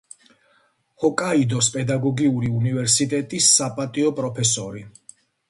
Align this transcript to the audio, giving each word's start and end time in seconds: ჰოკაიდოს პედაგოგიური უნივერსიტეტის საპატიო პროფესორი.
ჰოკაიდოს 1.03 1.67
პედაგოგიური 1.75 2.49
უნივერსიტეტის 2.61 3.53
საპატიო 3.61 4.17
პროფესორი. 4.23 4.85